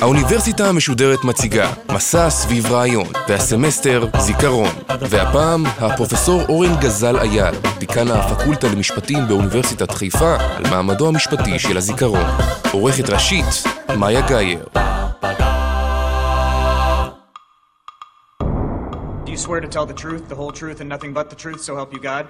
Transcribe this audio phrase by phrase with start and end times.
[0.00, 4.68] האוניברסיטה המשודרת מציגה מסע סביב רעיון, והסמסטר זיכרון.
[5.00, 12.26] והפעם הפרופסור אורן גזל אייל, דיקן הפקולטה למשפטים באוניברסיטת חיפה, על מעמדו המשפטי של הזיכרון.
[12.72, 13.44] עורכת ראשית,
[13.98, 14.64] מאיה גאייר.
[19.24, 21.60] Do you swear to tell the truth, the whole truth, and nothing but the truth,
[21.66, 22.24] so help you God?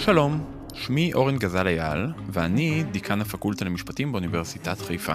[0.00, 5.12] שלום, שמי אורן גזל אייל, ואני דיקן הפקולטה למשפטים באוניברסיטת חיפה.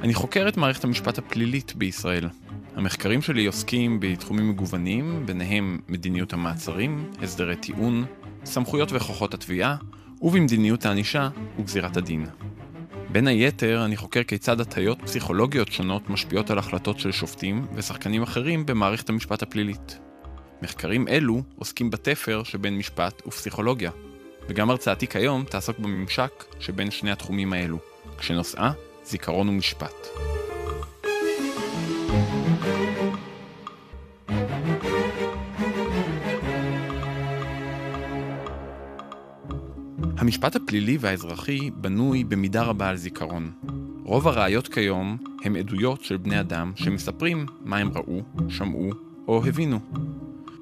[0.00, 2.28] אני חוקר את מערכת המשפט הפלילית בישראל.
[2.76, 8.04] המחקרים שלי עוסקים בתחומים מגוונים, ביניהם מדיניות המעצרים, הסדרי טיעון,
[8.44, 9.76] סמכויות וכוחות התביעה,
[10.22, 12.26] ובמדיניות הענישה וגזירת הדין.
[13.12, 18.66] בין היתר, אני חוקר כיצד הטיות פסיכולוגיות שונות משפיעות על החלטות של שופטים ושחקנים אחרים
[18.66, 19.98] במערכת המשפט הפלילית.
[20.64, 23.90] מחקרים אלו עוסקים בתפר שבין משפט ופסיכולוגיה,
[24.48, 27.78] וגם הרצאתי כיום תעסוק בממשק שבין שני התחומים האלו,
[28.18, 28.72] כשנושאה
[29.04, 29.94] זיכרון ומשפט.
[40.18, 43.52] המשפט הפלילי והאזרחי בנוי במידה רבה על זיכרון.
[44.04, 48.90] רוב הראיות כיום הם עדויות של בני אדם שמספרים מה הם ראו, שמעו
[49.28, 49.80] או הבינו.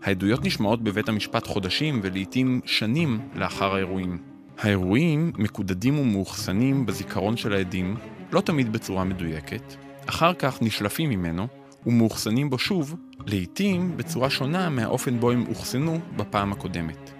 [0.02, 4.18] העדויות נשמעות בבית המשפט חודשים ולעיתים שנים לאחר האירועים.
[4.58, 7.96] האירועים מקודדים ומאוחסנים בזיכרון של העדים,
[8.32, 9.74] לא תמיד בצורה מדויקת,
[10.06, 11.46] אחר כך נשלפים ממנו
[11.86, 17.10] ומאוחסנים בו שוב, לעיתים בצורה שונה מהאופן בו הם אוחסנו בפעם הקודמת.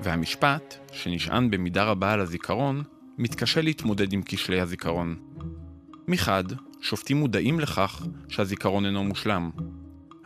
[0.00, 2.82] והמשפט, שנשען במידה רבה על הזיכרון,
[3.18, 5.16] מתקשה להתמודד עם כשלי הזיכרון.
[6.08, 6.44] מחד,
[6.80, 9.50] שופטים מודעים לכך שהזיכרון אינו מושלם.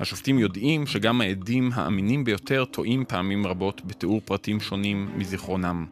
[0.03, 5.87] השופטים יודעים שגם העדים האמינים ביותר טועים פעמים רבות בתיאור פרטים שונים מזיכרונם.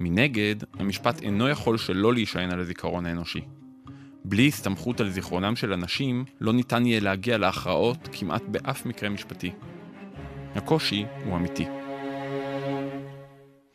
[0.00, 3.40] מנגד, המשפט אינו יכול שלא להישען על הזיכרון האנושי.
[4.24, 9.50] בלי הסתמכות על זיכרונם של אנשים, לא ניתן יהיה להגיע להכרעות כמעט באף מקרה משפטי.
[10.54, 11.64] הקושי הוא אמיתי.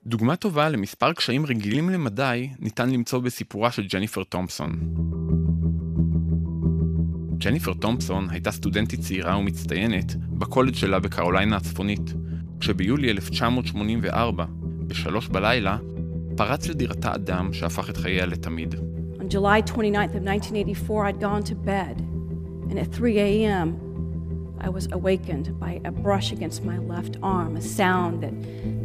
[0.05, 4.79] דוגמה טובה למספר קשיים רגילים למדי ניתן למצוא בסיפורה של ג'ניפר תומפסון.
[7.45, 12.13] ג'ניפר תומפסון הייתה סטודנטית צעירה ומצטיינת בקולג' שלה בקרוליינה הצפונית,
[12.59, 14.45] כשביולי 1984,
[14.87, 15.77] בשלוש בלילה,
[16.37, 18.75] פרץ לדירתה אדם שהפך את חייה לתמיד.
[19.19, 22.01] On July 29th of 1984, I'd gone to bed,
[22.69, 23.75] and at 3 a.m.,
[24.59, 28.35] I was awakened by a brush against my left arm, a sound that,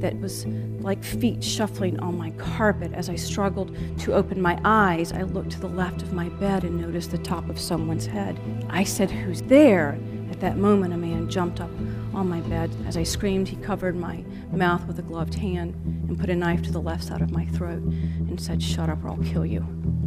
[0.03, 0.47] that was
[0.82, 2.92] like feet shuffling on my carpet.
[2.92, 6.64] As I struggled to open my eyes, I looked to the left of my bed
[6.64, 8.38] and noticed the top of someone's head.
[8.68, 9.98] I said, Who's there?
[10.30, 11.70] At that moment, a man jumped up
[12.14, 12.70] on my bed.
[12.86, 15.74] As I screamed, he covered my mouth with a gloved hand
[16.08, 17.82] and put a knife to the left side of my throat
[18.28, 19.64] and said, Shut up or I'll kill you.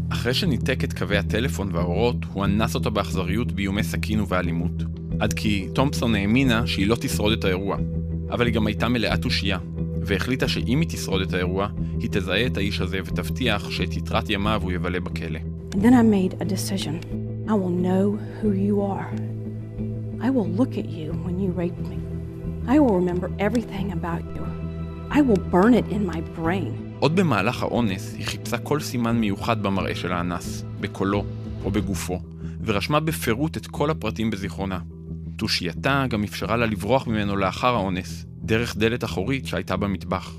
[0.10, 4.84] אחרי שניתק את קווי הטלפון והאורות, הוא אנס אותה באכזריות באיומי סכין ובאלימות.
[5.20, 7.78] עד כי תומפסון האמינה שהיא לא תשרוד את האירוע.
[8.32, 9.58] אבל היא גם הייתה מלאה תושייה,
[10.06, 11.68] והחליטה שאם היא תשרוד את האירוע,
[12.00, 15.40] היא תזהה את האיש הזה ותבטיח שאת יתרת ימיו הוא יבלה בכלא.
[15.76, 16.96] And then I made a decision.
[17.48, 18.06] I will know
[18.40, 19.10] who you are.
[20.26, 22.00] I will look at you when you rape me.
[22.74, 24.44] I will remember everything about you.
[25.18, 26.74] I will burn it in my brain.
[27.00, 31.24] עוד במהלך האונס היא חיפשה כל סימן מיוחד במראה של האנס, בקולו
[31.64, 32.20] או בגופו,
[32.66, 34.80] ורשמה בפירוט את כל הפרטים בזיכרונה.
[35.36, 40.36] תושייתה גם אפשרה לה לברוח ממנו לאחר האונס, דרך דלת אחורית שהייתה במטבח.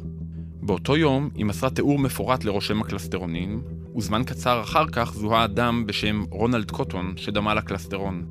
[0.63, 3.63] באותו יום היא מסרה תיאור מפורט לרושם הקלסטרונים,
[3.97, 8.27] וזמן קצר אחר כך זוהה אדם בשם רונלד קוטון שדמה לקלסטרון.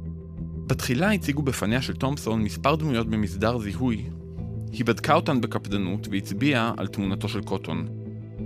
[0.68, 4.04] בתחילה הציגו בפניה של תומפסון מספר דמויות במסדר זיהוי.
[4.72, 7.88] היא בדקה אותן בקפדנות והצביעה על תמונתו של קוטון.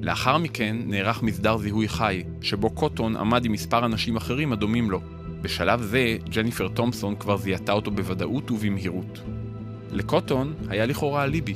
[0.02, 5.00] לאחר מכן נערך מסדר זיהוי חי, שבו קוטון עמד עם מספר אנשים אחרים הדומים לו.
[5.42, 9.20] בשלב זה, ג'ניפר תומפסון כבר זיהתה אותו בוודאות ובמהירות.
[9.91, 11.53] לקוטון היה לכאורה אליבי.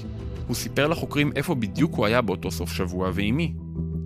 [0.47, 3.53] הוא סיפר לחוקרים איפה בדיוק הוא היה באותו סוף שבוע ועם מי.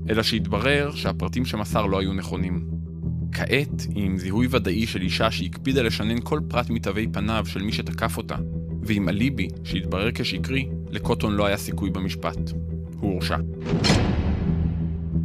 [0.10, 2.68] אלא שהתברר שהפרטים שמסר לא היו נכונים.
[3.32, 8.18] כעת, עם זיהוי ודאי של אישה שהקפידה לשנן כל פרט מתווי פניו של מי שתקף
[8.18, 8.36] אותה,
[8.84, 12.52] ועם אליבי שהתברר כשקרי, לקוטון לא היה סיכוי במשפט.
[13.00, 13.38] הוא הורשע.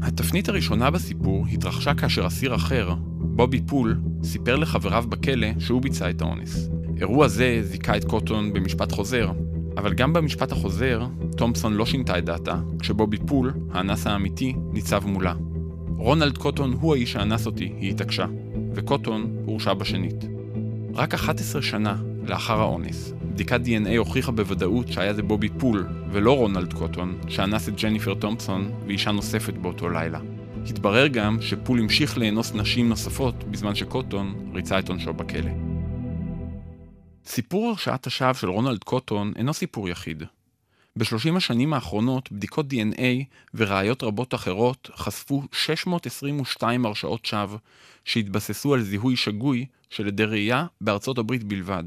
[0.02, 6.20] התפנית הראשונה בסיפור התרחשה כאשר אסיר אחר, בובי פול, סיפר לחבריו בכלא שהוא ביצע את
[6.20, 6.68] האונס.
[7.00, 9.30] אירוע זה זיכה את קוטון במשפט חוזר,
[9.76, 11.06] אבל גם במשפט החוזר,
[11.36, 15.34] תומפסון לא שינתה את דעתה, כשבובי פול, האנס האמיתי, ניצב מולה.
[15.96, 18.26] רונלד קוטון הוא האיש שאנס אותי, היא התעקשה,
[18.74, 20.24] וקוטון הורשע בשנית.
[20.94, 26.72] רק 11 שנה לאחר האונס, בדיקת DNA הוכיחה בוודאות שהיה זה בובי פול, ולא רונלד
[26.72, 30.20] קוטון, שאנס את ג'ניפר תומפסון ואישה נוספת באותו לילה.
[30.66, 35.69] התברר גם שפול המשיך לאנוס נשים נוספות בזמן שקוטון ריצה את עונשו בכלא.
[37.26, 40.22] סיפור הרשעת השווא של רונלד קוטון אינו סיפור יחיד.
[40.96, 43.24] בשלושים השנים האחרונות בדיקות DNA
[43.54, 47.58] וראיות רבות אחרות חשפו 622 הרשעות שווא
[48.04, 51.84] שהתבססו על זיהוי שגוי של עדי ראייה בארצות הברית בלבד.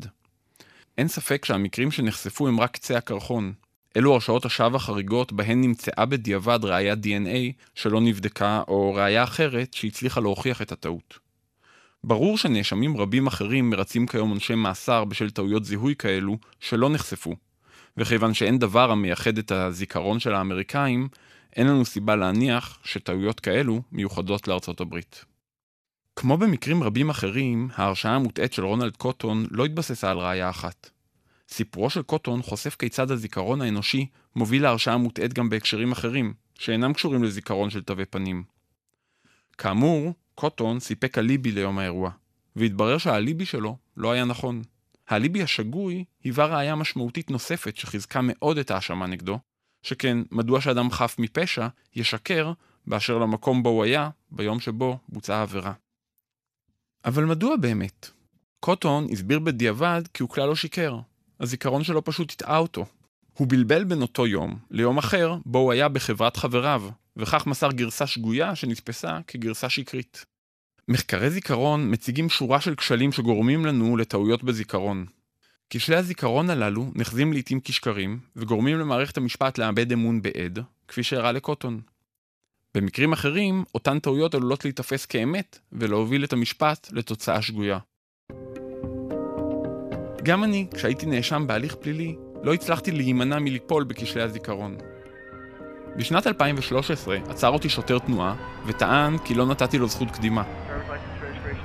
[0.98, 3.54] אין ספק שהמקרים שנחשפו הם רק קצה הקרחון.
[3.98, 10.22] אלו הרשעות השווא החריגות בהן נמצאה בדיעבד ראיית DNA שלא נבדקה או ראייה אחרת שהצליחה
[10.22, 11.23] להוכיח את הטעות.
[12.04, 17.36] ברור שנאשמים רבים אחרים מרצים כיום עונשי מאסר בשל טעויות זיהוי כאלו שלא נחשפו,
[17.98, 21.08] וכיוון שאין דבר המייחד את הזיכרון של האמריקאים,
[21.56, 25.26] אין לנו סיבה להניח שטעויות כאלו מיוחדות לארצות הברית.
[26.16, 30.90] כמו במקרים רבים אחרים, ההרשעה המוטעית של רונלד קוטון לא התבססה על ראייה אחת.
[31.50, 37.24] סיפורו של קוטון חושף כיצד הזיכרון האנושי מוביל להרשעה מוטעית גם בהקשרים אחרים, שאינם קשורים
[37.24, 38.44] לזיכרון של תווי פנים.
[39.58, 42.12] כאמור, קוטון סיפק אליבי ליום האירוע,
[42.56, 44.62] והתברר שהאליבי שלו לא היה נכון.
[45.08, 49.40] האליבי השגוי היווה ראיה משמעותית נוספת שחיזקה מאוד את ההאשמה נגדו,
[49.82, 52.52] שכן מדוע שאדם חף מפשע ישקר
[52.88, 55.74] באשר למקום בו הוא היה ביום שבו בוצעה העבירה.
[57.06, 58.10] אבל מדוע באמת?
[58.60, 61.00] קוטון הסביר בדיעבד כי הוא כלל לא שיקר.
[61.40, 62.86] הזיכרון שלו פשוט הטעה אותו.
[63.38, 66.84] הוא בלבל בין אותו יום ליום אחר בו הוא היה בחברת חבריו,
[67.18, 70.26] וכך מסר גרסה שגויה שנתפסה כגרסה שקרית.
[70.88, 75.06] מחקרי זיכרון מציגים שורה של כשלים שגורמים לנו לטעויות בזיכרון.
[75.70, 81.82] כשלי הזיכרון הללו נחזים לעיתים כשקרים, וגורמים למערכת המשפט לאבד אמון בעד, כפי שאירע לקוטון.
[82.76, 87.80] במקרים אחרים, אותן טעויות עלולות להיתפס כאמת, ולהוביל את המשפט לתוצאה שגויה.
[90.24, 94.78] גם אני, כשהייתי נאשם בהליך פלילי, לא הצלחתי להימנע מליפול בכשלי הזיכרון.
[95.98, 98.36] בשנת 2013 עצר אותי שוטר תנועה,
[98.66, 100.44] וטען כי לא נתתי לו זכות קדימה.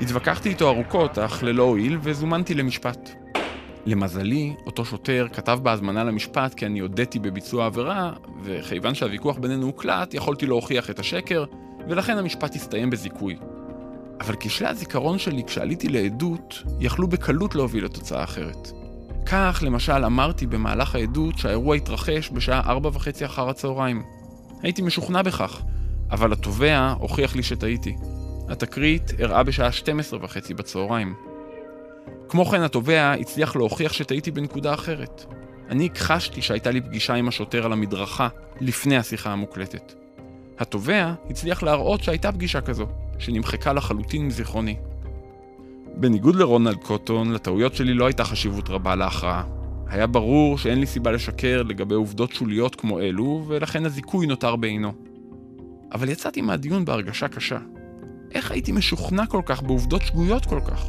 [0.01, 3.11] התווכחתי איתו ארוכות, אך ללא הועיל, וזומנתי למשפט.
[3.87, 10.15] למזלי, אותו שוטר כתב בהזמנה למשפט כי אני הודיתי בביצוע עבירה, וכיוון שהוויכוח בינינו הוקלט,
[10.15, 11.45] יכולתי להוכיח את השקר,
[11.89, 13.37] ולכן המשפט הסתיים בזיכוי.
[14.21, 18.73] אבל כשלי הזיכרון שלי כשעליתי לעדות, יכלו בקלות להוביל לתוצאה אחרת.
[19.27, 24.18] כך, למשל, אמרתי במהלך העדות שהאירוע התרחש בשעה ארבע וחצי אחר הצהריים.
[24.63, 25.63] הייתי משוכנע בכך,
[26.11, 27.97] אבל התובע הוכיח לי שטעיתי.
[28.49, 31.15] התקרית אירעה בשעה 12 וחצי בצהריים.
[32.29, 35.25] כמו כן, התובע הצליח להוכיח שטעיתי בנקודה אחרת.
[35.71, 38.29] אני הכחשתי שהייתה לי פגישה עם השוטר על המדרכה
[38.61, 39.93] לפני השיחה המוקלטת.
[40.59, 42.87] התובע הצליח להראות שהייתה פגישה כזו,
[43.19, 44.77] שנמחקה לחלוטין מזיכרוני.
[45.95, 49.58] בניגוד לרונלד קוטון, לטעויות שלי לא הייתה חשיבות רבה להכרעה.
[49.89, 54.93] היה ברור שאין לי סיבה לשקר לגבי עובדות שוליות כמו אלו, ולכן הזיכוי נותר בעינו.
[55.93, 57.59] אבל יצאתי מהדיון בהרגשה קשה.
[58.35, 60.87] איך הייתי משוכנע כל כך בעובדות שגויות כל כך?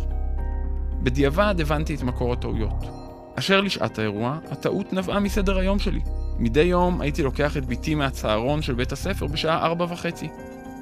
[1.04, 2.86] בדיעבד הבנתי את מקור הטעויות.
[3.36, 6.00] אשר לשעת האירוע, הטעות נבעה מסדר היום שלי.
[6.40, 10.28] מדי יום הייתי לוקח את בתי מהצהרון של בית הספר בשעה ארבע וחצי.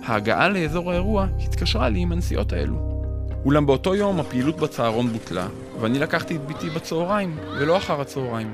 [0.04, 2.76] ההגעה לאזור האירוע התקשרה לי עם הנסיעות האלו.
[3.46, 5.48] אולם באותו יום הפעילות בצהרון בוטלה,
[5.80, 8.54] ואני לקחתי את בתי בצהריים, ולא אחר הצהריים.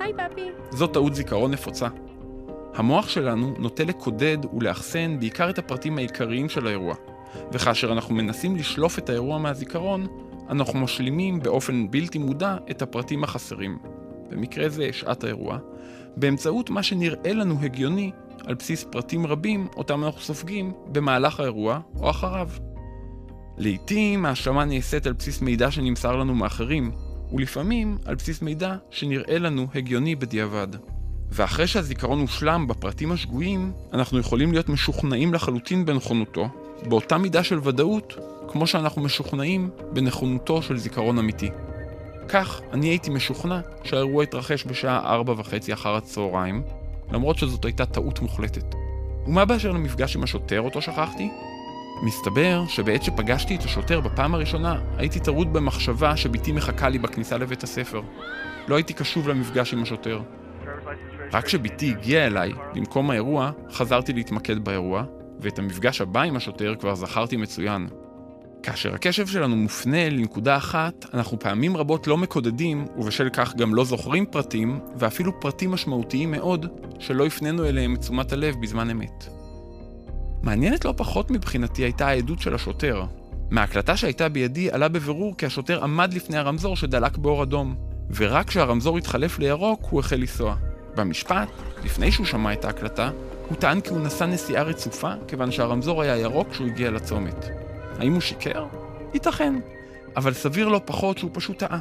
[0.00, 0.48] היי, פאפי.
[0.70, 1.88] זו טעות זיכרון נפוצה.
[2.74, 6.94] המוח שלנו נוטה לקודד ולאחסן בעיקר את הפרטים העיקריים של האירוע,
[7.52, 10.06] וכאשר אנחנו מנסים לשלוף את האירוע מהזיכרון,
[10.50, 13.78] אנחנו משלימים באופן בלתי מודע את הפרטים החסרים,
[14.30, 15.58] במקרה זה שעת האירוע,
[16.16, 18.10] באמצעות מה שנראה לנו הגיוני
[18.46, 22.48] על בסיס פרטים רבים אותם אנחנו סופגים במהלך האירוע או אחריו.
[23.62, 26.90] לעתים ההשלמה נעשית על בסיס מידע שנמסר לנו מאחרים,
[27.32, 30.68] ולפעמים על בסיס מידע שנראה לנו הגיוני בדיעבד.
[31.30, 36.48] ואחרי שהזיכרון הושלם בפרטים השגויים, אנחנו יכולים להיות משוכנעים לחלוטין בנכונותו,
[36.88, 38.14] באותה מידה של ודאות,
[38.48, 41.50] כמו שאנחנו משוכנעים בנכונותו של זיכרון אמיתי.
[42.28, 46.62] כך, אני הייתי משוכנע שהאירוע התרחש בשעה ארבע וחצי אחר הצהריים,
[47.12, 48.74] למרות שזאת הייתה טעות מוחלטת.
[49.26, 51.28] ומה באשר למפגש עם השוטר אותו שכחתי?
[52.02, 57.62] מסתבר שבעת שפגשתי את השוטר בפעם הראשונה, הייתי טרוד במחשבה שבתי מחכה לי בכניסה לבית
[57.62, 58.02] הספר.
[58.68, 60.20] לא הייתי קשוב למפגש עם השוטר.
[61.32, 65.04] רק כשבתי הגיעה אליי, למקום האירוע, חזרתי להתמקד באירוע,
[65.40, 67.88] ואת המפגש הבא עם השוטר כבר זכרתי מצוין.
[68.62, 73.84] כאשר הקשב שלנו מופנה לנקודה אחת, אנחנו פעמים רבות לא מקודדים, ובשל כך גם לא
[73.84, 76.66] זוכרים פרטים, ואפילו פרטים משמעותיים מאוד,
[76.98, 79.41] שלא הפנינו אליהם את תשומת הלב בזמן אמת.
[80.42, 83.04] מעניינת לא פחות מבחינתי הייתה העדות של השוטר.
[83.50, 87.74] מההקלטה שהייתה בידי עלה בבירור כי השוטר עמד לפני הרמזור שדלק באור אדום,
[88.16, 90.56] ורק כשהרמזור התחלף לירוק הוא החל לנסוע.
[90.96, 91.48] במשפט,
[91.84, 93.10] לפני שהוא שמע את ההקלטה,
[93.48, 97.48] הוא טען כי הוא נסע נסיעה רצופה, כיוון שהרמזור היה ירוק כשהוא הגיע לצומת.
[97.98, 98.66] האם הוא שיקר?
[99.14, 99.54] ייתכן.
[100.16, 101.78] אבל סביר לא פחות שהוא פשוט טעה.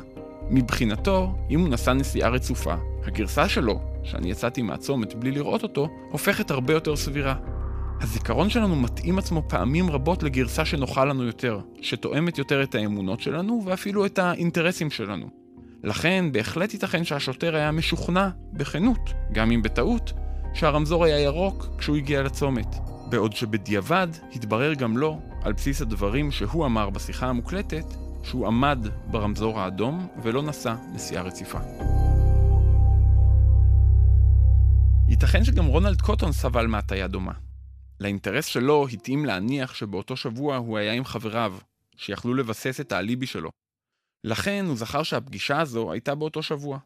[0.50, 2.76] מבחינתו, אם הוא נסע נסיעה רצופה,
[3.06, 7.36] הגרסה שלו, שאני יצאתי מהצומת בלי לראות אותו, הופכת הרבה יותר סבירה.
[8.02, 13.62] הזיכרון שלנו מתאים עצמו פעמים רבות לגרסה שנוחה לנו יותר, שתואמת יותר את האמונות שלנו
[13.66, 15.30] ואפילו את האינטרסים שלנו.
[15.84, 20.14] לכן בהחלט ייתכן שהשוטר היה משוכנע, בכנות, גם אם בטעות,
[20.54, 22.76] שהרמזור היה ירוק כשהוא הגיע לצומת.
[23.10, 27.86] בעוד שבדיעבד התברר גם לו, על בסיס הדברים שהוא אמר בשיחה המוקלטת,
[28.24, 31.60] שהוא עמד ברמזור האדום ולא נסע נסיעה רציפה.
[35.08, 37.51] ייתכן שגם רונלד קוטון סבל מהטיה דומה.
[38.02, 41.58] לאינטרס שלו התאים להניח שבאותו שבוע הוא היה עם חבריו,
[41.96, 43.50] שיכלו לבסס את האליבי שלו.
[44.24, 46.80] לכן הוא זכר שהפגישה הזו הייתה באותו שבוע.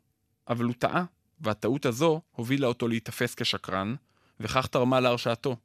[0.47, 1.05] אבל הוא טעה,
[1.41, 3.95] והטעות הזו הובילה אותו להיתפס כשקרן,
[4.39, 5.55] וכך תרמה להרשעתו.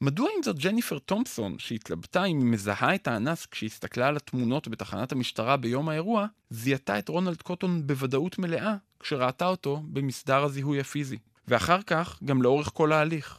[0.00, 5.12] מדוע עם זאת ג'ניפר תומפסון, שהתלבטה אם היא מזהה את האנס כשהסתכלה על התמונות בתחנת
[5.12, 11.18] המשטרה ביום האירוע, זיהתה את רונלד קוטון בוודאות מלאה כשראתה אותו במסדר הזיהוי הפיזי,
[11.48, 13.38] ואחר כך גם לאורך כל ההליך.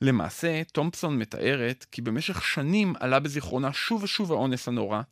[0.00, 5.02] למעשה, תומפסון מתארת כי במשך שנים עלה בזיכרונה שוב ושוב האונס הנורא,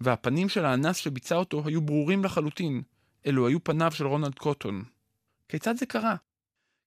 [0.00, 2.82] והפנים של האנס שביצע אותו היו ברורים לחלוטין,
[3.26, 4.84] אלו היו פניו של רונלד קוטון.
[5.48, 6.16] כיצד זה קרה?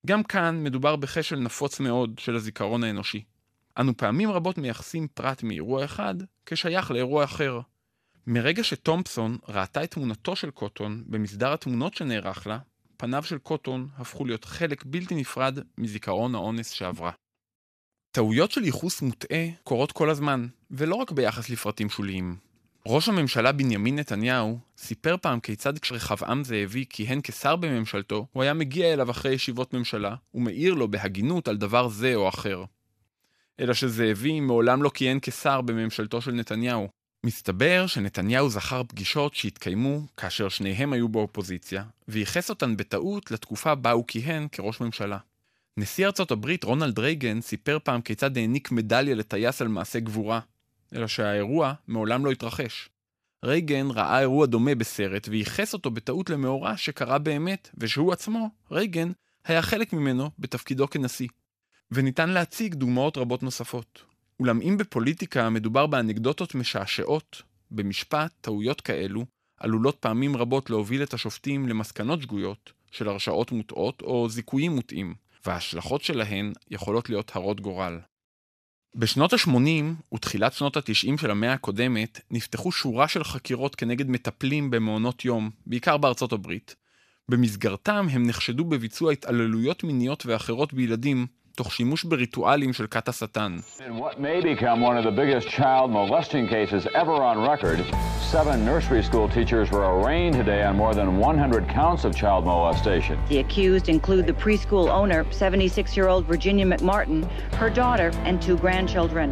[0.06, 3.24] גם כאן מדובר בכשל נפוץ מאוד של הזיכרון האנושי.
[3.78, 6.14] אנו פעמים רבות מייחסים פרט מאירוע אחד
[6.46, 7.60] כשייך לאירוע אחר.
[8.26, 12.58] מרגע שתומפסון ראתה את תמונתו של קוטון במסדר התמונות שנערך לה,
[12.96, 17.10] פניו של קוטון הפכו להיות חלק בלתי נפרד מזיכרון האונס שעברה.
[18.18, 22.36] טעויות של ייחוס מוטעה קורות כל הזמן, ולא רק ביחס לפרטים שוליים.
[22.86, 28.92] ראש הממשלה בנימין נתניהו סיפר פעם כיצד כשרחבעם זאבי כיהן כשר בממשלתו, הוא היה מגיע
[28.92, 32.64] אליו אחרי ישיבות ממשלה, ומעיר לו בהגינות על דבר זה או אחר.
[33.60, 36.88] אלא שזאבי מעולם לא כיהן כשר בממשלתו של נתניהו.
[37.26, 44.04] מסתבר שנתניהו זכר פגישות שהתקיימו כאשר שניהם היו באופוזיציה, וייחס אותן בטעות לתקופה בה הוא
[44.08, 45.18] כיהן כראש ממשלה.
[45.78, 50.40] נשיא ארצות הברית רונלד רייגן סיפר פעם כיצד העניק מדליה לטייס על מעשה גבורה,
[50.94, 52.88] אלא שהאירוע מעולם לא התרחש.
[53.44, 59.12] רייגן ראה אירוע דומה בסרט וייחס אותו בטעות למאורע שקרה באמת, ושהוא עצמו, רייגן,
[59.44, 61.28] היה חלק ממנו בתפקידו כנשיא.
[61.90, 64.02] וניתן להציג דוגמאות רבות נוספות.
[64.40, 69.24] אולם אם בפוליטיקה מדובר באנקדוטות משעשעות, במשפט טעויות כאלו
[69.56, 75.14] עלולות פעמים רבות להוביל את השופטים למסקנות שגויות של הרשעות מוטעות או זיכויים מוטעים,
[75.46, 77.98] וההשלכות שלהן יכולות להיות הרות גורל.
[78.94, 85.24] בשנות ה-80 ותחילת שנות ה-90 של המאה הקודמת נפתחו שורה של חקירות כנגד מטפלים במעונות
[85.24, 86.76] יום, בעיקר בארצות הברית.
[87.28, 91.26] במסגרתם הם נחשדו בביצוע התעללויות מיניות ואחרות בילדים
[91.57, 93.57] תוך שימוש בריטואלים של כת השטן.
[98.33, 103.15] Seven nursery school teachers were arraigned today on more than 100 counts of child molestation.
[103.29, 107.21] The accused include the preschool owner, 76-year-old Virginia McMartin,
[107.61, 109.29] her daughter, and two grandchildren.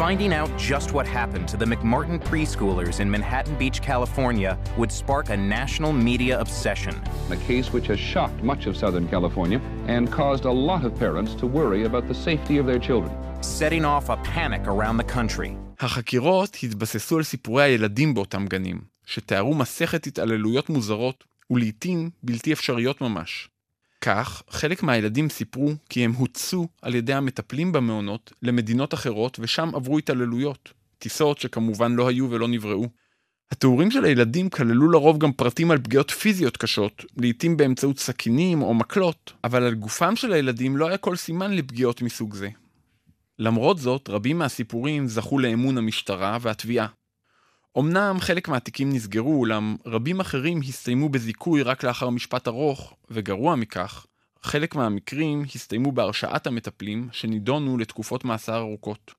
[0.00, 5.30] Finding out just what happened to the McMartin preschoolers in Manhattan Beach, California would spark
[5.30, 6.94] a national media obsession.
[7.30, 11.34] A case which has shocked much of Southern California and caused a lot of parents
[11.40, 13.12] to worry about the safety of their children.
[13.42, 15.56] Setting off a panic around the country.
[15.80, 23.48] החקירות התבססו על סיפורי הילדים באותם גנים, שתיארו מסכת התעללויות מוזרות ולעיתים בלתי אפשריות ממש.
[24.01, 29.97] כך, חלק מהילדים סיפרו כי הם הוצאו על ידי המטפלים במעונות למדינות אחרות ושם עברו
[29.97, 32.87] התעללויות, טיסות שכמובן לא היו ולא נבראו.
[33.51, 38.73] התיאורים של הילדים כללו לרוב גם פרטים על פגיעות פיזיות קשות, לעיתים באמצעות סכינים או
[38.73, 42.49] מקלות, אבל על גופם של הילדים לא היה כל סימן לפגיעות מסוג זה.
[43.39, 46.87] למרות זאת, רבים מהסיפורים זכו לאמון המשטרה והתביעה.
[47.79, 54.05] אמנם חלק מהתיקים נסגרו, אולם רבים אחרים הסתיימו בזיכוי רק לאחר משפט ארוך, וגרוע מכך,
[54.43, 59.13] חלק מהמקרים הסתיימו בהרשעת המטפלים, שנידונו לתקופות מאסר ארוכות.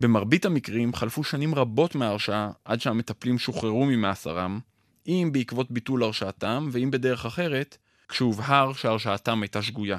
[0.00, 4.60] במרבית המקרים חלפו שנים רבות מההרשעה עד שהמטפלים שוחררו ממאסרם,
[5.06, 7.76] אם בעקבות ביטול הרשעתם, ואם בדרך אחרת,
[8.08, 9.98] כשהובהר שהרשעתם הייתה שגויה.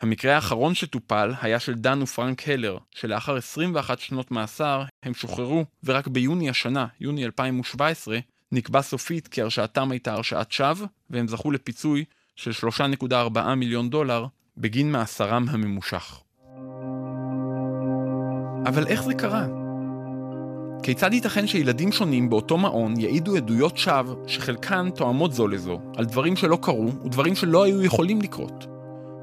[0.00, 6.08] המקרה האחרון שטופל היה של דן ופרנק הלר, שלאחר 21 שנות מאסר הם שוחררו, ורק
[6.08, 8.18] ביוני השנה, יוני 2017,
[8.52, 12.04] נקבע סופית כי הרשעתם הייתה הרשעת שווא, והם זכו לפיצוי
[12.36, 14.26] של 3.4 מיליון דולר
[14.56, 16.20] בגין מאסרם הממושך.
[18.66, 19.46] אבל איך זה קרה?
[20.82, 26.36] כיצד ייתכן שילדים שונים באותו מעון יעידו עדויות שווא שחלקן תואמות זו לזו, על דברים
[26.36, 28.79] שלא קרו ודברים שלא היו יכולים לקרות?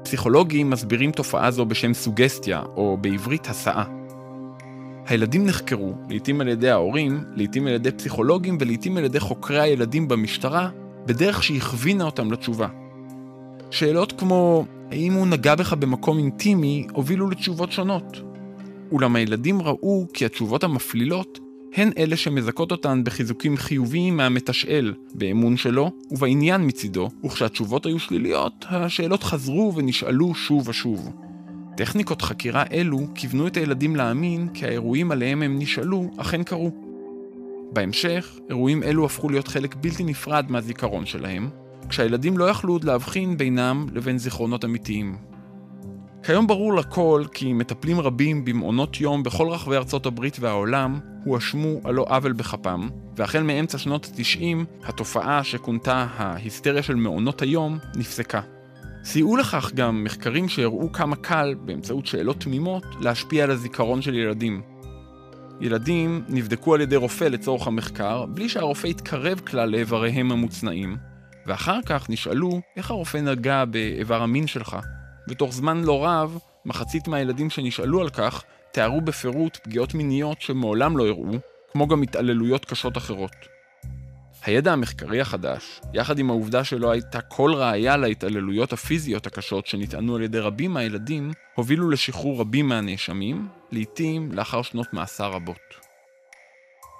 [0.08, 3.84] פסיכולוגים מסבירים תופעה זו בשם סוגסטיה, או בעברית הסעה.
[5.06, 10.08] הילדים נחקרו, לעתים על ידי ההורים, לעתים על ידי פסיכולוגים ולעתים על ידי חוקרי הילדים
[10.08, 10.68] במשטרה,
[11.06, 12.68] בדרך שהכווינה אותם לתשובה.
[13.70, 18.20] שאלות כמו האם הוא נגע בך במקום אינטימי הובילו לתשובות שונות.
[18.92, 21.38] אולם הילדים ראו כי התשובות המפלילות
[21.74, 29.22] הן אלה שמזכות אותן בחיזוקים חיוביים מהמתשאל, באמון שלו ובעניין מצידו, וכשהתשובות היו שליליות, השאלות
[29.22, 31.12] חזרו ונשאלו שוב ושוב.
[31.76, 36.70] טכניקות חקירה אלו כיוונו את הילדים להאמין כי האירועים עליהם הם נשאלו אכן קרו.
[37.72, 41.50] בהמשך, אירועים אלו הפכו להיות חלק בלתי נפרד מהזיכרון שלהם,
[41.88, 45.27] כשהילדים לא יכלו עוד להבחין בינם לבין זיכרונות אמיתיים.
[46.22, 51.94] כיום ברור לכל כי מטפלים רבים במעונות יום בכל רחבי ארצות הברית והעולם הואשמו על
[51.94, 58.40] לא עוול בכפם, והחל מאמצע שנות ה-90, התופעה שכונתה ההיסטריה של מעונות היום נפסקה.
[59.04, 64.62] סייעו לכך גם מחקרים שהראו כמה קל, באמצעות שאלות תמימות, להשפיע על הזיכרון של ילדים.
[65.60, 70.96] ילדים נבדקו על ידי רופא לצורך המחקר, בלי שהרופא התקרב כלל לאיבריהם המוצנעים,
[71.46, 74.76] ואחר כך נשאלו איך הרופא נגע באיבר המין שלך.
[75.28, 78.42] ותוך זמן לא רב, מחצית מהילדים שנשאלו על כך
[78.72, 81.38] תיארו בפירוט פגיעות מיניות שמעולם לא הראו,
[81.72, 83.58] כמו גם התעללויות קשות אחרות.
[84.44, 90.22] הידע המחקרי החדש, יחד עם העובדה שלא הייתה כל ראיה להתעללויות הפיזיות הקשות שנטענו על
[90.22, 95.74] ידי רבים מהילדים, הובילו לשחרור רבים מהנאשמים, לעתים לאחר שנות מאסר רבות.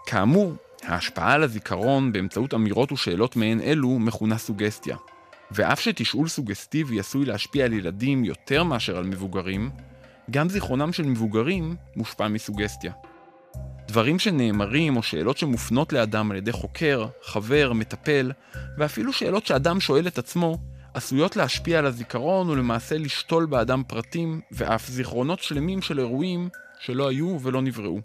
[0.06, 4.96] כאמור, ההשפעה על הזיכרון באמצעות אמירות ושאלות מעין אלו מכונה סוגסטיה.
[5.50, 9.70] ואף שתשאול סוגסטיבי עשוי להשפיע על ילדים יותר מאשר על מבוגרים,
[10.30, 12.92] גם זיכרונם של מבוגרים מושפע מסוגסטיה.
[13.88, 18.32] דברים שנאמרים או שאלות שמופנות לאדם על ידי חוקר, חבר, מטפל,
[18.78, 20.58] ואפילו שאלות שאדם שואל את עצמו,
[20.94, 26.48] עשויות להשפיע על הזיכרון ולמעשה לשתול באדם פרטים ואף זיכרונות שלמים של אירועים
[26.80, 28.00] שלא היו ולא נבראו.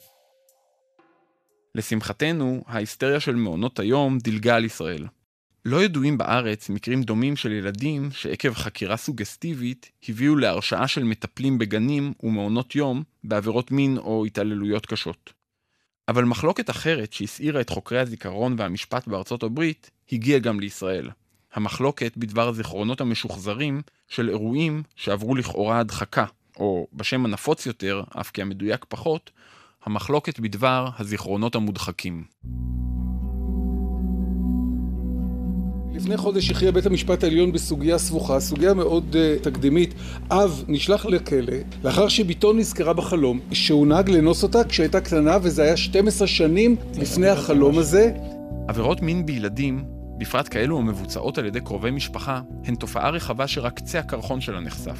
[1.75, 5.05] לשמחתנו, ההיסטריה של מעונות היום דילגה על ישראל.
[5.65, 12.13] לא ידועים בארץ מקרים דומים של ילדים שעקב חקירה סוגסטיבית הביאו להרשעה של מטפלים בגנים
[12.23, 15.33] ומעונות יום בעבירות מין או התעללויות קשות.
[16.07, 21.09] אבל מחלוקת אחרת שהסעירה את חוקרי הזיכרון והמשפט בארצות הברית הגיעה גם לישראל.
[21.53, 26.25] המחלוקת בדבר הזיכרונות המשוחזרים של אירועים שעברו לכאורה הדחקה,
[26.57, 29.31] או בשם הנפוץ יותר, אף כי המדויק פחות,
[29.85, 32.23] המחלוקת בדבר הזיכרונות המודחקים.
[35.93, 39.93] לפני חודש הכריע בית המשפט העליון בסוגיה סבוכה, סוגיה מאוד uh, תקדימית.
[40.31, 41.53] אב נשלח לכלא
[41.83, 47.27] לאחר שבתו נזכרה בחלום שהוא נהג לאנוס אותה כשהייתה קטנה וזה היה 12 שנים לפני
[47.27, 48.11] החלום הזה.
[48.67, 49.83] עבירות מין בילדים,
[50.17, 54.99] בפרט כאלו המבוצעות על ידי קרובי משפחה, הן תופעה רחבה שרק קצה הקרחון שלה נחשף.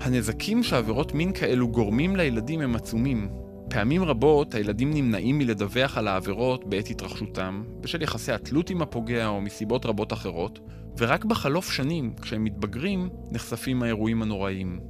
[0.00, 3.28] הנזקים שעבירות מין כאלו גורמים לילדים הם עצומים,
[3.70, 9.40] פעמים רבות הילדים נמנעים מלדווח על העבירות בעת התרחשותם, בשל יחסי התלות עם הפוגע או
[9.40, 10.58] מסיבות רבות אחרות,
[10.98, 14.80] ורק בחלוף שנים, כשהם מתבגרים, נחשפים האירועים הנוראיים.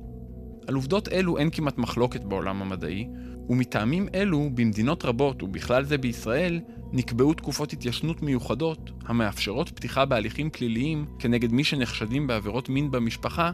[0.68, 3.08] על עובדות אלו אין כמעט מחלוקת בעולם המדעי,
[3.48, 6.60] ומטעמים אלו, במדינות רבות, ובכלל זה בישראל,
[6.92, 13.50] נקבעו תקופות התיישנות מיוחדות, המאפשרות פתיחה בהליכים פליליים כנגד מי שנחשדים בעבירות מין במשפחה,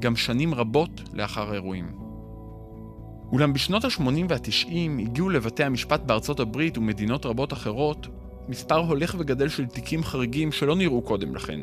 [0.00, 2.05] גם שנים רבות לאחר האירועים.
[3.32, 8.06] אולם בשנות ה-80 וה-90 הגיעו לבתי המשפט בארצות הברית ומדינות רבות אחרות
[8.48, 11.60] מספר הולך וגדל של תיקים חריגים שלא נראו קודם לכן.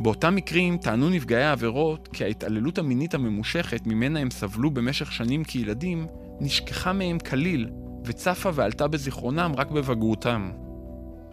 [0.00, 6.06] באותם מקרים טענו נפגעי העבירות כי ההתעללות המינית הממושכת ממנה הם סבלו במשך שנים כילדים
[6.40, 7.70] נשכחה מהם כליל
[8.04, 10.50] וצפה ועלתה בזיכרונם רק בבגרותם.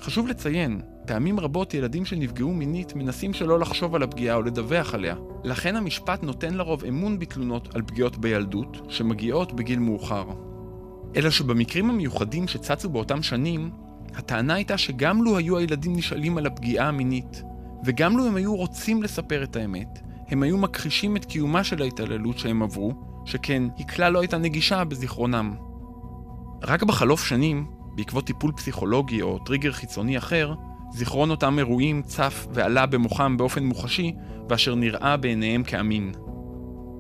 [0.01, 5.15] חשוב לציין, פעמים רבות ילדים שנפגעו מינית מנסים שלא לחשוב על הפגיעה או לדווח עליה.
[5.43, 10.25] לכן המשפט נותן לרוב אמון בתלונות על פגיעות בילדות, שמגיעות בגיל מאוחר.
[11.15, 13.69] אלא שבמקרים המיוחדים שצצו באותם שנים,
[14.15, 17.43] הטענה הייתה שגם לו היו הילדים נשאלים על הפגיעה המינית,
[17.85, 22.37] וגם לו הם היו רוצים לספר את האמת, הם היו מכחישים את קיומה של ההתעללות
[22.37, 22.93] שהם עברו,
[23.25, 25.55] שכן היא כלל לא הייתה נגישה בזיכרונם.
[26.63, 30.53] רק בחלוף שנים, בעקבות טיפול פסיכולוגי או טריגר חיצוני אחר,
[30.93, 34.13] זיכרון אותם אירועים צף ועלה במוחם באופן מוחשי,
[34.49, 36.11] ואשר נראה בעיניהם כאמין.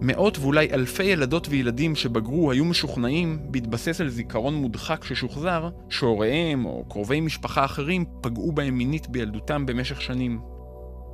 [0.01, 6.85] מאות ואולי אלפי ילדות וילדים שבגרו היו משוכנעים, בהתבסס על זיכרון מודחק ששוחזר, שהוריהם או
[6.89, 10.39] קרובי משפחה אחרים פגעו בהם מינית בילדותם במשך שנים.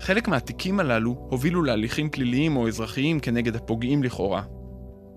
[0.01, 4.41] חלק מהתיקים הללו הובילו להליכים פליליים או אזרחיים כנגד הפוגעים לכאורה.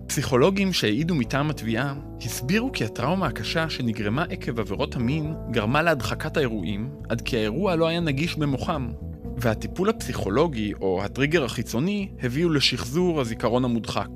[0.09, 6.89] פסיכולוגים שהעידו מטעם התביעה הסבירו כי הטראומה הקשה שנגרמה עקב עבירות המין גרמה להדחקת האירועים,
[7.09, 8.91] עד כי האירוע לא היה נגיש במוחם,
[9.37, 14.09] והטיפול הפסיכולוגי או הטריגר החיצוני הביאו לשחזור הזיכרון המודחק.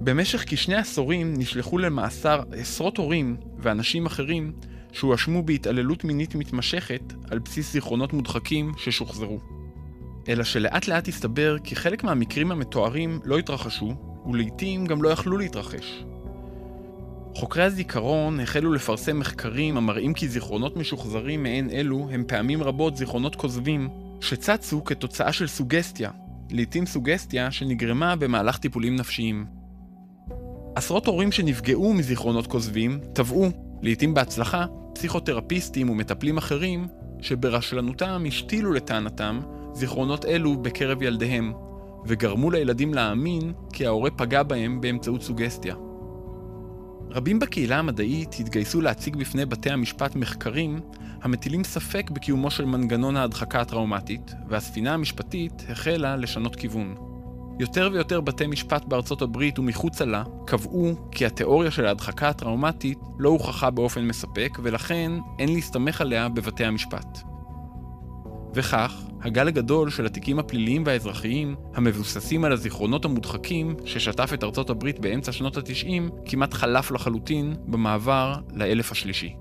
[0.00, 4.52] במשך כשני עשורים נשלחו למאסר עשרות הורים ואנשים אחרים
[4.92, 9.40] שהואשמו בהתעללות מינית מתמשכת על בסיס זיכרונות מודחקים ששוחזרו.
[10.28, 16.04] אלא שלאט לאט הסתבר כי חלק מהמקרים המתוארים לא התרחשו, ולעיתים גם לא יכלו להתרחש.
[17.34, 23.36] חוקרי הזיכרון החלו לפרסם מחקרים המראים כי זיכרונות משוחזרים מעין אלו הם פעמים רבות זיכרונות
[23.36, 23.88] כוזבים,
[24.20, 26.10] שצצו כתוצאה של סוגסטיה,
[26.50, 29.46] לעיתים סוגסטיה שנגרמה במהלך טיפולים נפשיים.
[30.74, 33.48] עשרות הורים שנפגעו מזיכרונות כוזבים תבעו,
[33.82, 36.86] לעיתים בהצלחה, פסיכותרפיסטים ומטפלים אחרים
[37.20, 39.40] שברשלנותם השתילו לטענתם
[39.72, 41.52] זיכרונות אלו בקרב ילדיהם,
[42.06, 45.74] וגרמו לילדים להאמין כי ההורה פגע בהם באמצעות סוגסטיה.
[47.10, 50.80] רבים בקהילה המדעית התגייסו להציג בפני בתי המשפט מחקרים
[51.22, 56.94] המטילים ספק בקיומו של מנגנון ההדחקה הטראומטית, והספינה המשפטית החלה לשנות כיוון.
[57.60, 63.28] יותר ויותר בתי משפט בארצות הברית ומחוצה לה קבעו כי התיאוריה של ההדחקה הטראומטית לא
[63.28, 67.18] הוכחה באופן מספק, ולכן אין להסתמך עליה בבתי המשפט.
[68.54, 74.98] וכך, הגל הגדול של התיקים הפליליים והאזרחיים, המבוססים על הזיכרונות המודחקים ששטף את ארצות הברית
[74.98, 79.34] באמצע שנות ה-90, כמעט חלף לחלוטין במעבר לאלף השלישי.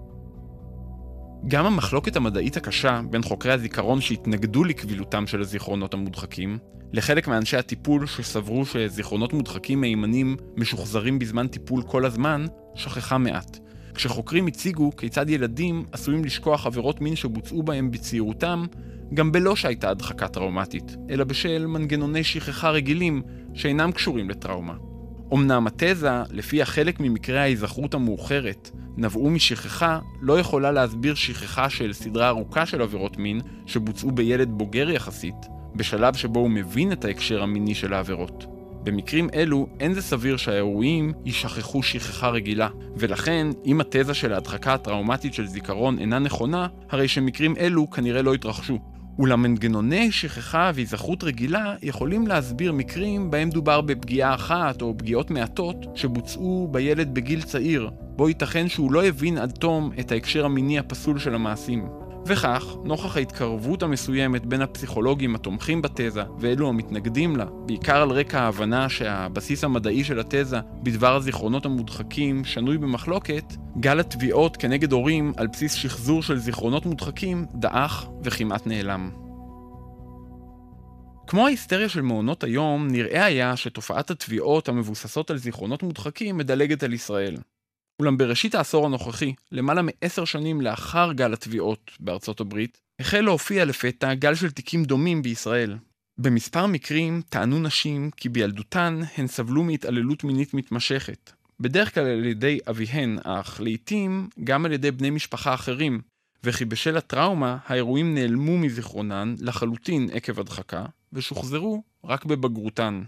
[1.47, 6.57] גם המחלוקת המדעית הקשה בין חוקרי הזיכרון שהתנגדו לקבילותם של הזיכרונות המודחקים,
[6.93, 13.57] לחלק מאנשי הטיפול שסברו שזיכרונות מודחקים מהימנים משוחזרים בזמן טיפול כל הזמן, שכחה מעט.
[13.93, 18.65] כשחוקרים הציגו כיצד ילדים עשויים לשכוח עבירות מין שבוצעו בהם בצעירותם,
[19.13, 23.21] גם בלא שהייתה הדחקה טראומטית, אלא בשל מנגנוני שכחה רגילים
[23.53, 24.73] שאינם קשורים לטראומה.
[25.33, 32.27] אמנם התזה, לפיה חלק ממקרי ההיזכרות המאוחרת נבעו משכחה, לא יכולה להסביר שכחה של סדרה
[32.27, 35.35] ארוכה של עבירות מין שבוצעו בילד בוגר יחסית,
[35.75, 38.45] בשלב שבו הוא מבין את ההקשר המיני של העבירות.
[38.83, 45.33] במקרים אלו אין זה סביר שהאירועים יישכחו שכחה רגילה, ולכן אם התזה של ההדחקה הטראומטית
[45.33, 48.79] של זיכרון אינה נכונה, הרי שמקרים אלו כנראה לא התרחשו.
[49.19, 55.85] אולם מנגנוני שכחה והיזכרות רגילה יכולים להסביר מקרים בהם דובר בפגיעה אחת או פגיעות מעטות
[55.95, 61.19] שבוצעו בילד בגיל צעיר, בו ייתכן שהוא לא הבין עד תום את ההקשר המיני הפסול
[61.19, 62.08] של המעשים.
[62.25, 68.89] וכך, נוכח ההתקרבות המסוימת בין הפסיכולוגים התומכים בתזה ואלו המתנגדים לה, בעיקר על רקע ההבנה
[68.89, 75.73] שהבסיס המדעי של התזה בדבר הזיכרונות המודחקים שנוי במחלוקת, גל התביעות כנגד הורים על בסיס
[75.73, 79.09] שחזור של זיכרונות מודחקים דעך וכמעט נעלם.
[81.27, 86.93] כמו ההיסטריה של מעונות היום, נראה היה שתופעת התביעות המבוססות על זיכרונות מודחקים מדלגת על
[86.93, 87.35] ישראל.
[87.99, 94.13] אולם בראשית העשור הנוכחי, למעלה מעשר שנים לאחר גל התביעות בארצות הברית, החל להופיע לפתע
[94.13, 95.77] גל של תיקים דומים בישראל.
[96.17, 102.59] במספר מקרים טענו נשים כי בילדותן הן סבלו מהתעללות מינית מתמשכת, בדרך כלל על ידי
[102.69, 106.01] אביהן, אך לעיתים גם על ידי בני משפחה אחרים,
[106.43, 113.03] וכי בשל הטראומה האירועים נעלמו מזיכרונן לחלוטין עקב הדחקה, ושוחזרו רק בבגרותן.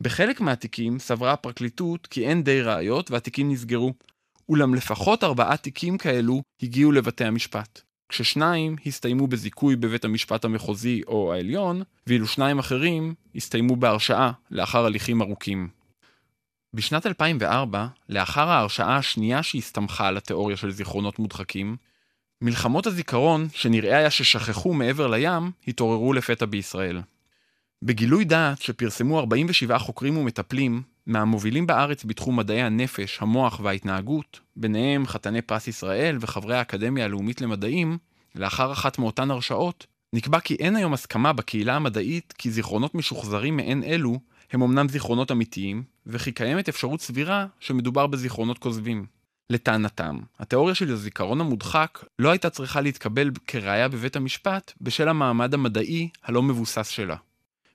[0.00, 3.92] בחלק מהתיקים סברה הפרקליטות כי אין די ראיות והתיקים נסגרו,
[4.50, 11.32] אולם לפחות ארבעה תיקים כאלו הגיעו לבתי המשפט, כששניים הסתיימו בזיכוי בבית המשפט המחוזי או
[11.32, 15.68] העליון, ואילו שניים אחרים הסתיימו בהרשעה לאחר הליכים ארוכים.
[16.74, 21.76] בשנת 2004, לאחר ההרשעה השנייה שהסתמכה על התיאוריה של זיכרונות מודחקים,
[22.42, 27.00] מלחמות הזיכרון, שנראה היה ששכחו מעבר לים, התעוררו לפתע בישראל.
[27.82, 35.42] בגילוי דעת שפרסמו 47 חוקרים ומטפלים, מהמובילים בארץ בתחום מדעי הנפש, המוח וההתנהגות, ביניהם חתני
[35.42, 37.98] פרס ישראל וחברי האקדמיה הלאומית למדעים,
[38.34, 43.82] לאחר אחת מאותן הרשעות, נקבע כי אין היום הסכמה בקהילה המדעית כי זיכרונות משוחזרים מעין
[43.82, 44.18] אלו
[44.52, 49.06] הם אמנם זיכרונות אמיתיים, וכי קיימת אפשרות סבירה שמדובר בזיכרונות כוזבים.
[49.50, 56.08] לטענתם, התיאוריה של הזיכרון המודחק לא הייתה צריכה להתקבל כראיה בבית המשפט בשל המעמד המדעי
[56.24, 57.16] הלא מבוסס שלה.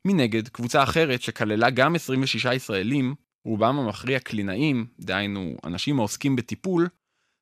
[0.06, 3.16] מנגד, קבוצה אחרת שכללה גם 26 ישראלים,
[3.46, 6.88] רובם המכריע קלינאים, דהיינו אנשים העוסקים בטיפול,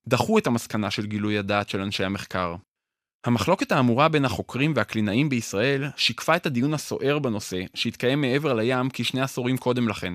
[0.08, 2.56] דחו את המסקנה של גילוי הדעת של אנשי המחקר.
[3.26, 9.22] המחלוקת האמורה בין החוקרים והקלינאים בישראל שיקפה את הדיון הסוער בנושא שהתקיים מעבר לים כשני
[9.22, 10.14] עשורים קודם לכן.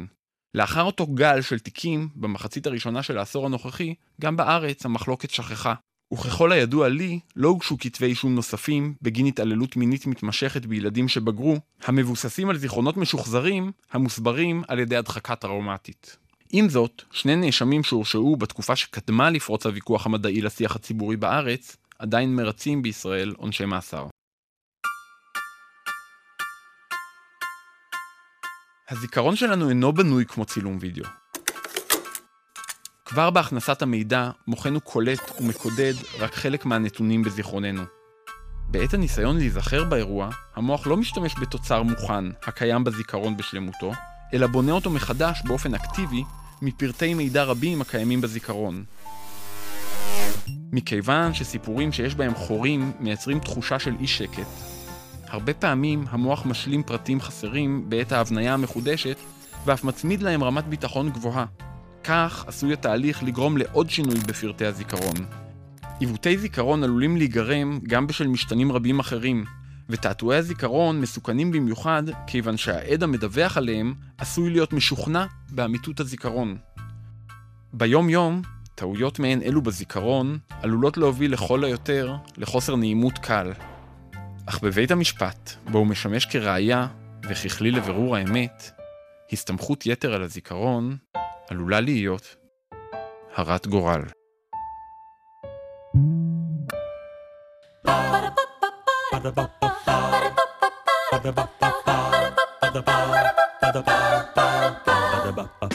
[0.55, 5.75] לאחר אותו גל של תיקים במחצית הראשונה של העשור הנוכחי, גם בארץ המחלוקת שכחה,
[6.13, 12.51] וככל הידוע לי, לא הוגשו כתבי אישום נוספים בגין התעללות מינית מתמשכת בילדים שבגרו, המבוססים
[12.51, 16.17] על זיכרונות משוחזרים, המוסברים על ידי הדחקה טראומטית.
[16.53, 22.83] עם זאת, שני נאשמים שהורשעו בתקופה שקדמה לפרוץ הוויכוח המדעי לשיח הציבורי בארץ, עדיין מרצים
[22.83, 24.07] בישראל עונשי מאסר.
[28.91, 31.05] הזיכרון שלנו אינו בנוי כמו צילום וידאו.
[33.09, 37.83] כבר בהכנסת המידע, מוחנו קולט ומקודד רק חלק מהנתונים בזיכרוננו.
[38.69, 43.93] בעת הניסיון להיזכר באירוע, המוח לא משתמש בתוצר מוכן, הקיים בזיכרון בשלמותו,
[44.35, 46.23] אלא בונה אותו מחדש באופן אקטיבי
[46.63, 48.85] מפרטי מידע רבים הקיימים בזיכרון.
[50.73, 54.49] מכיוון שסיפורים שיש בהם חורים מייצרים תחושה של אי שקט,
[55.29, 59.17] הרבה פעמים המוח משלים פרטים חסרים בעת ההבניה המחודשת
[59.65, 61.68] ואף מצמיד להם רמת ביטחון גבוהה.
[62.09, 65.17] כך עשוי התהליך לגרום לעוד שינוי בפרטי הזיכרון.
[66.01, 69.45] עיוותי זיכרון עלולים להיגרם גם בשל משתנים רבים אחרים,
[69.89, 76.57] ותעתועי הזיכרון מסוכנים במיוחד כיוון שהעד המדווח עליהם עשוי להיות משוכנע באמיתות הזיכרון.
[77.73, 78.43] ביום יום,
[78.75, 83.53] טעויות מעין אלו בזיכרון עלולות להוביל לכל היותר לחוסר נעימות קל.
[84.47, 86.87] אך בבית המשפט, בו הוא משמש כראיה
[87.29, 88.71] וככלי לבירור האמת,
[89.33, 90.97] הסתמכות יתר על הזיכרון
[91.51, 92.37] עלולה להיות
[93.35, 94.03] הרת גורל.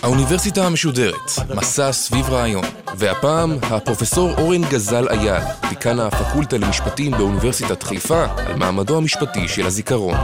[0.03, 1.15] האוניברסיטה המשודרת,
[1.55, 2.63] מסע סביב רעיון,
[2.97, 10.17] והפעם הפרופסור אורן גזל אייל, דיקן הפקולטה למשפטים באוניברסיטת חיפה, על מעמדו המשפטי של הזיכרון.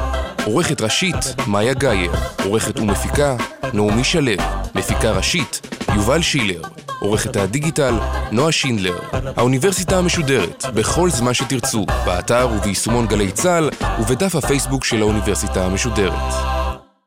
[0.46, 1.16] עורכת ראשית,
[1.48, 2.12] מאיה גאייר,
[2.46, 3.36] עורכת ומפיקה,
[3.74, 4.32] נעמי שלו,
[4.76, 5.62] מפיקה ראשית,
[5.96, 6.62] יובל שילר,
[7.00, 7.94] עורכת הדיגיטל,
[8.32, 9.00] נועה שינדלר.
[9.38, 16.59] האוניברסיטה המשודרת, בכל זמן שתרצו, באתר וביישומון גלי צה"ל ובדף הפייסבוק של האוניברסיטה המשודרת.